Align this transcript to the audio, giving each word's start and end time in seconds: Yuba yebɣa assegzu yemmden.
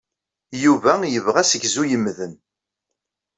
Yuba 0.63 0.91
yebɣa 1.13 1.39
assegzu 1.43 1.83
yemmden. 1.87 2.33